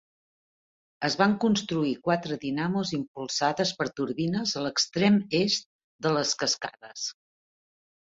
[1.07, 5.69] Es van construir quatre dinamos impulsades per turbines a l'extrem est
[6.07, 7.05] de les cascades.